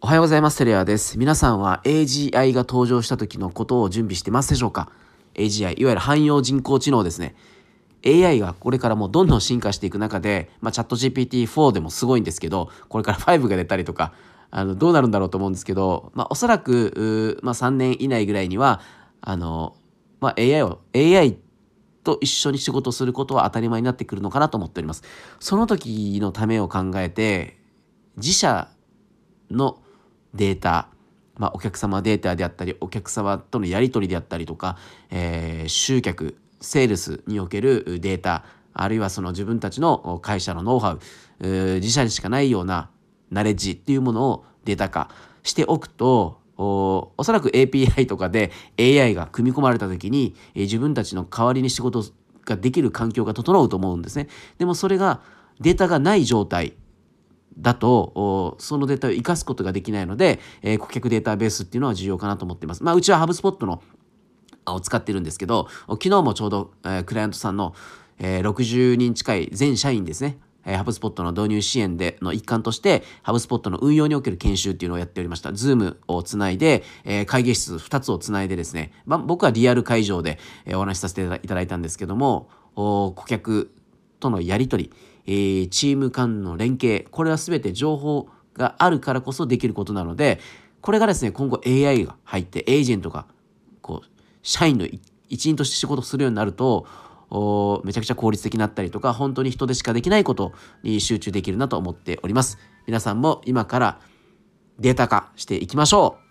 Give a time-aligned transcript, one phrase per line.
[0.00, 0.58] おはようございます。
[0.58, 1.18] テレアです。
[1.18, 4.92] 皆さんは AGI が登場した時のことを準備してますでしょうか
[5.34, 7.34] ?AGI、いわゆる汎用人工知能ですね。
[8.06, 14.12] AI がこれからもどんどん進化していく中で、まあ、チャット GPT-4 でもすごいんですけど、これから5が出たりとか、
[14.52, 18.80] あの、どうなるんだろうと思うんですけど、まあ、おそらく、まあ、3年以内ぐらいには、
[19.20, 19.74] あの、
[20.20, 21.38] まあ、AI を、AI
[22.04, 25.02] と一緒に仕事することは当たり前になってくるのかなと思っております。
[25.40, 27.58] その時のためを考えて、
[28.16, 28.68] 自社
[29.50, 29.80] の
[30.34, 30.88] データ、
[31.36, 34.76] まあ、お客様データであったりお客様とのやり取りであったりとか、
[35.10, 41.00] えー、集客セールスにおけるデータあるいはその自分たちの会社のノウハウ
[41.40, 42.90] 自社にしかないような
[43.30, 45.10] ナレッジっていうものをデータ化
[45.42, 52.04] しておくとおそらく API とかで AI が組み込まれた時に、えー、自分たちの代わりに仕事
[52.44, 54.28] ができる環境が整うと思うんですね。
[54.58, 55.20] でもそれが
[55.60, 56.74] データがない状態
[57.58, 62.84] だと、そのデータを生かすことができないので、えー、顧客データベースっていうのは重要かなと思っています。
[62.84, 63.82] まあ、うちはハブスポットの
[64.66, 67.74] を使ってるんですけど、昨日もちょうど、えー、クライアントさんの、
[68.18, 75.52] えー、60人近い全社員ですね、えー、ハブスポットの導入支援での一環として、ハブスポットの運用における研修っていうのをやっておりました。
[75.52, 83.72] Zoomをつないで、えー、会議室2つをつないでですね、まあ、僕はリアル会場で、えー、お話しさせていただいたんですけども、顧客
[84.20, 84.92] とのやり取り、
[85.28, 90.40] えー、チーム間の連携、これは全て情報があるからこそできることなので、
[90.80, 93.26] これがですね、今後 AI が入って、エージェントが、
[93.82, 94.08] こう、
[94.42, 94.88] 社員の
[95.28, 96.86] 一員として仕事するようになると、
[97.84, 102.58] めちゃくちゃ効率的になったりとか、本当に人でしかできないことに集中できるなと思っております。
[102.86, 104.00] 皆さんも今から
[104.78, 106.27] データ化していきましょう